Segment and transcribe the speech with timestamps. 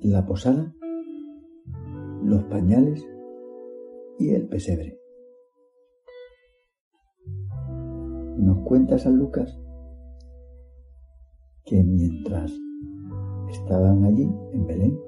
[0.00, 0.74] la posada,
[2.22, 3.06] los pañales
[4.18, 4.98] y el pesebre.
[8.36, 9.58] Nos cuenta San Lucas
[11.64, 12.52] que mientras
[13.50, 15.00] estaban allí en Belén,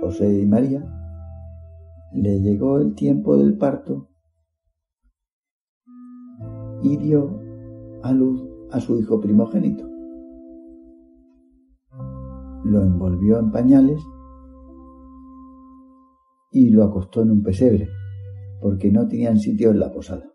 [0.00, 0.84] José y María,
[2.12, 4.08] le llegó el tiempo del parto
[6.82, 7.38] y dio
[8.02, 8.42] a luz
[8.72, 9.89] a su hijo primogénito.
[12.64, 14.00] Lo envolvió en pañales
[16.52, 17.88] y lo acostó en un pesebre,
[18.60, 20.32] porque no tenían sitio en la posada.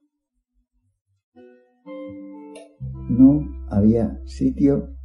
[3.10, 4.96] No había sitio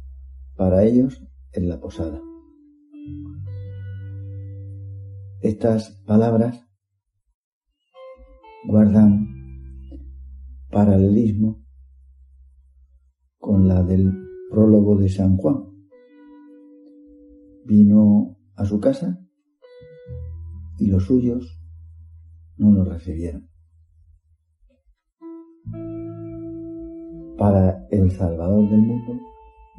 [0.55, 2.21] para ellos en la posada.
[5.41, 6.67] Estas palabras
[8.67, 9.27] guardan
[10.69, 11.65] paralelismo
[13.39, 14.11] con la del
[14.51, 15.80] prólogo de San Juan.
[17.65, 19.19] Vino a su casa
[20.77, 21.59] y los suyos
[22.57, 23.49] no lo recibieron.
[27.37, 29.19] Para el Salvador del mundo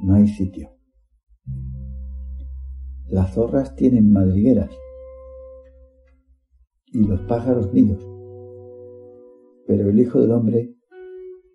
[0.03, 0.71] no hay sitio.
[3.07, 4.71] Las zorras tienen madrigueras
[6.87, 8.03] y los pájaros nidos,
[9.67, 10.75] pero el Hijo del Hombre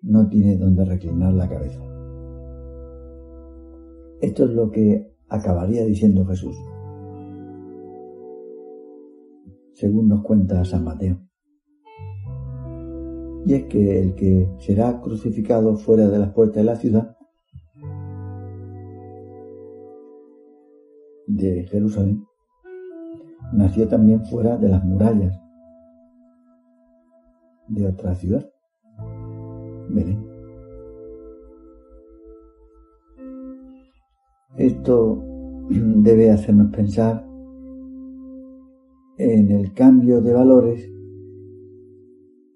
[0.02, 1.82] no tiene donde reclinar la cabeza.
[4.20, 6.56] Esto es lo que acabaría diciendo Jesús,
[9.74, 11.20] según nos cuenta San Mateo.
[13.46, 17.16] Y es que el que será crucificado fuera de las puertas de la ciudad
[21.26, 22.24] de Jerusalén
[23.52, 25.38] nació también fuera de las murallas
[27.68, 28.50] de otra ciudad,
[29.88, 30.37] Belén.
[34.58, 35.24] Esto
[35.70, 37.24] debe hacernos pensar
[39.16, 40.90] en el cambio de valores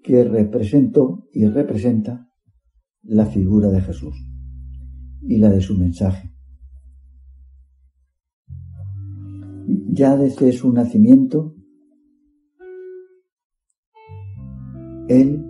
[0.03, 2.29] que representó y representa
[3.03, 4.15] la figura de Jesús
[5.21, 6.33] y la de su mensaje.
[9.89, 11.55] Ya desde su nacimiento,
[15.07, 15.41] Él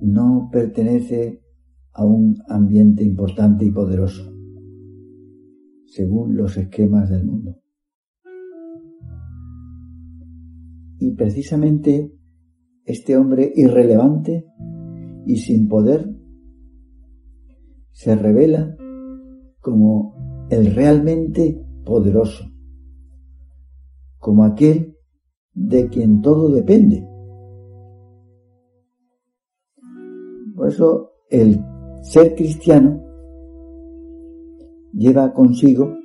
[0.00, 1.42] no pertenece
[1.92, 4.33] a un ambiente importante y poderoso,
[5.94, 7.56] según los esquemas del mundo.
[10.98, 12.12] Y precisamente
[12.84, 14.44] este hombre irrelevante
[15.24, 16.12] y sin poder
[17.92, 18.76] se revela
[19.60, 22.50] como el realmente poderoso,
[24.18, 24.96] como aquel
[25.52, 27.06] de quien todo depende.
[30.56, 31.60] Por eso el
[32.02, 33.03] ser cristiano
[34.94, 35.96] lleva consigo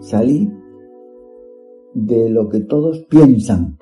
[0.00, 0.50] salir
[1.94, 3.78] de lo que todos piensan,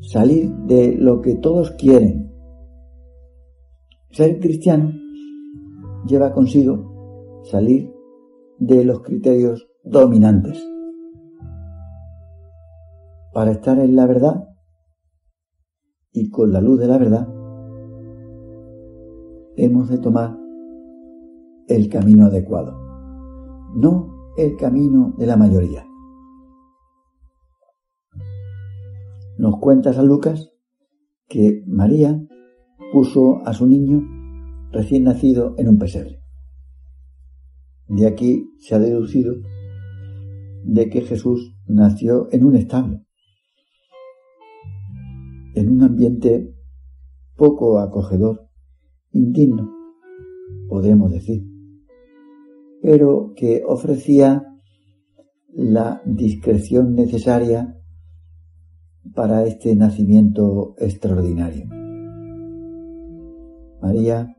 [0.00, 2.30] salir de lo que todos quieren.
[4.10, 4.92] Ser cristiano
[6.06, 7.92] lleva consigo salir
[8.58, 10.62] de los criterios dominantes
[13.32, 14.48] para estar en la verdad
[16.12, 17.28] y con la luz de la verdad
[19.56, 20.47] hemos de tomar
[21.68, 22.78] el camino adecuado,
[23.74, 25.86] no el camino de la mayoría.
[29.36, 30.50] Nos cuenta San Lucas
[31.28, 32.20] que María
[32.92, 34.02] puso a su niño
[34.72, 36.22] recién nacido en un pesebre.
[37.88, 39.34] De aquí se ha deducido
[40.64, 43.00] de que Jesús nació en un establo,
[45.54, 46.54] en un ambiente
[47.36, 48.48] poco acogedor,
[49.12, 49.70] indigno,
[50.68, 51.57] podemos decir,
[52.82, 54.44] pero que ofrecía
[55.48, 57.76] la discreción necesaria
[59.14, 61.66] para este nacimiento extraordinario.
[63.80, 64.36] María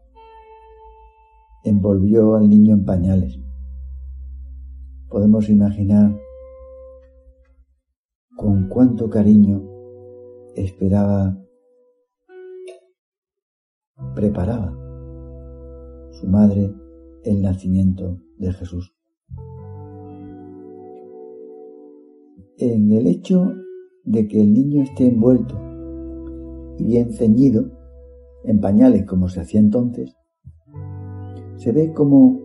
[1.64, 3.40] envolvió al niño en pañales.
[5.10, 6.16] Podemos imaginar
[8.38, 9.62] con cuánto cariño
[10.56, 11.38] esperaba,
[14.16, 14.72] preparaba
[16.12, 16.74] su madre
[17.24, 18.96] el nacimiento de Jesús.
[22.58, 23.54] En el hecho
[24.04, 25.56] de que el niño esté envuelto
[26.78, 27.72] y bien ceñido
[28.44, 30.16] en pañales como se hacía entonces,
[31.58, 32.40] se ve como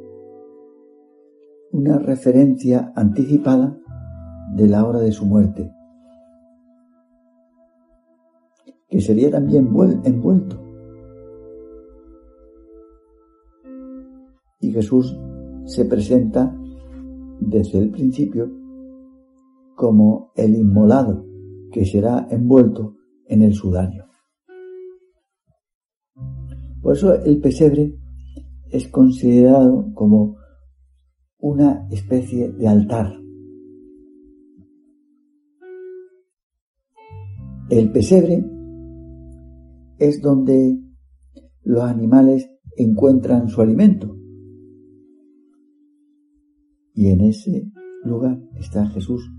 [1.73, 3.79] una referencia anticipada
[4.55, 5.73] de la hora de su muerte,
[8.89, 9.71] que sería también
[10.05, 10.61] envuelto.
[14.61, 15.19] Y Jesús
[15.67, 16.55] se presenta
[17.41, 18.51] desde el principio
[19.77, 21.25] como el inmolado
[21.73, 22.97] que será envuelto
[23.27, 24.05] en el sudario.
[26.81, 27.99] Por eso el pesebre
[28.71, 30.37] es considerado como
[31.39, 33.13] una especie de altar.
[37.71, 38.45] El pesebre
[39.99, 40.79] es donde
[41.63, 44.17] los animales encuentran su alimento.
[47.05, 47.71] Y en ese
[48.03, 49.31] lugar está Jesús,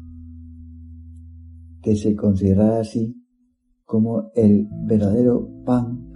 [1.81, 3.19] que se considera así
[3.85, 6.13] como el verdadero pan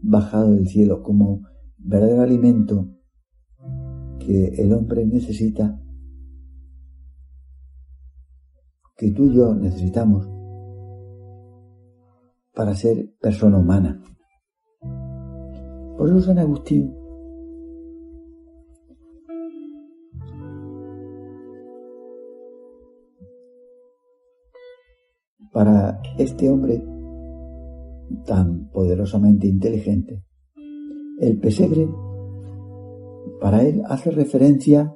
[0.00, 1.42] bajado del cielo, como
[1.76, 2.88] verdadero alimento
[4.20, 5.82] que el hombre necesita,
[8.96, 10.30] que tú y yo necesitamos
[12.54, 14.00] para ser persona humana.
[15.98, 17.01] Por eso San Agustín
[25.52, 26.82] para este hombre
[28.26, 30.22] tan poderosamente inteligente,
[31.20, 31.88] el pesebre
[33.40, 34.94] para él hace referencia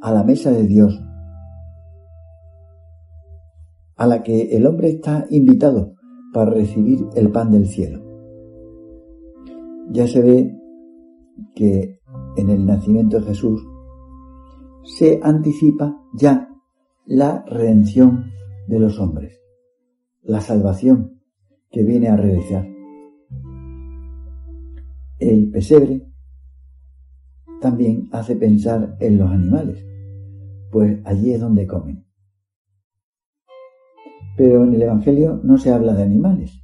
[0.00, 1.02] a la mesa de Dios,
[3.96, 5.94] a la que el hombre está invitado
[6.32, 8.02] para recibir el pan del cielo.
[9.90, 10.58] Ya se ve
[11.54, 12.00] que
[12.36, 13.66] en el nacimiento de Jesús
[14.84, 16.48] se anticipa ya
[17.06, 18.32] la redención
[18.66, 19.40] de los hombres,
[20.22, 21.20] la salvación
[21.70, 22.66] que viene a realizar.
[25.18, 26.06] El pesebre
[27.60, 29.84] también hace pensar en los animales,
[30.70, 32.04] pues allí es donde comen.
[34.36, 36.60] Pero en el Evangelio no se habla de animales.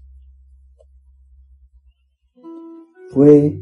[3.10, 3.60] Fue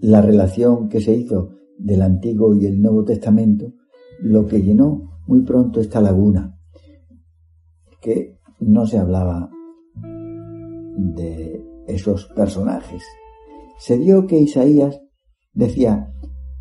[0.00, 3.72] la relación que se hizo del Antiguo y el Nuevo Testamento
[4.20, 6.59] lo que llenó muy pronto esta laguna,
[8.00, 9.50] que no se hablaba
[9.94, 13.02] de esos personajes.
[13.78, 15.00] Se vio que Isaías
[15.52, 16.12] decía,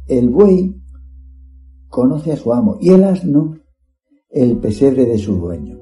[0.08, 0.76] el buey
[1.88, 3.56] conoce a su amo y el asno
[4.30, 5.80] el pesebre de su dueño.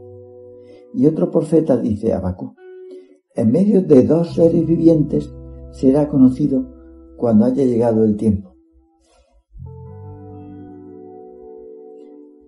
[0.94, 2.56] Y otro profeta dice a Bakú,
[3.36, 5.32] en medio de dos seres vivientes
[5.72, 6.66] será conocido
[7.18, 8.47] cuando haya llegado el tiempo.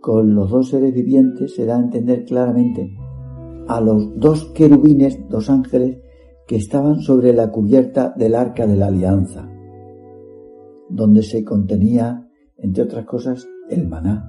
[0.02, 2.96] Con los dos seres vivientes se da a entender claramente
[3.68, 6.00] a los dos querubines, dos ángeles,
[6.48, 9.48] que estaban sobre la cubierta del arca de la alianza,
[10.90, 14.28] donde se contenía, entre otras cosas, el maná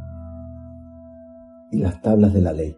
[1.73, 2.76] y las tablas de la ley.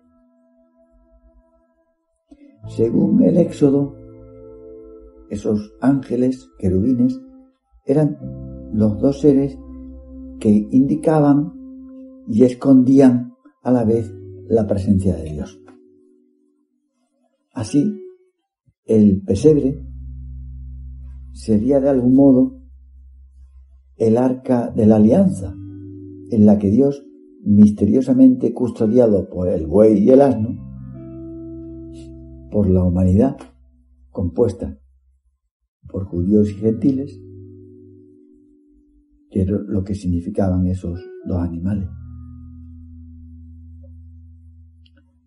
[2.69, 3.97] Según el Éxodo,
[5.31, 7.21] esos ángeles, querubines,
[7.85, 8.19] eran
[8.73, 9.59] los dos seres
[10.39, 11.62] que indicaban
[12.29, 14.13] y escondían a la vez
[14.49, 15.61] la presencia de Dios.
[17.53, 17.85] Así,
[18.85, 19.85] el pesebre
[21.33, 22.61] sería de algún modo
[23.97, 25.55] el arca de la alianza,
[26.31, 27.05] en la que Dios,
[27.45, 30.59] misteriosamente custodiado por el buey y el asno,
[32.51, 33.37] por la humanidad
[34.11, 34.79] compuesta
[35.93, 37.21] por judíos y gentiles,
[39.31, 41.89] que era lo que significaban esos dos animales.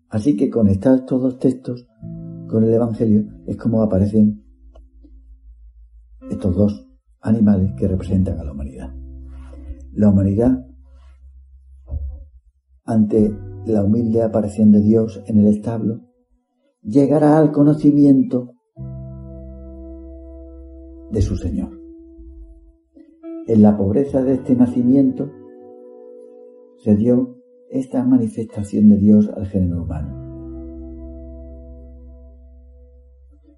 [0.08, 1.86] Así que conectar estos dos textos
[2.48, 4.44] con el Evangelio es como aparecen
[6.30, 6.88] estos dos
[7.20, 8.94] animales que representan a la humanidad.
[9.92, 10.66] La humanidad,
[12.84, 13.36] ante
[13.66, 16.02] la humilde aparición de Dios en el establo,
[16.82, 18.52] llegará al conocimiento
[21.10, 21.80] de su Señor.
[23.48, 25.30] En la pobreza de este nacimiento
[26.78, 27.35] se dio
[27.70, 30.26] esta manifestación de Dios al género humano.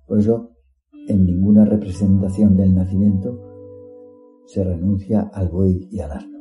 [0.06, 0.50] Por eso,
[1.06, 3.38] en ninguna representación del nacimiento
[4.46, 6.37] se renuncia al buey y al asno.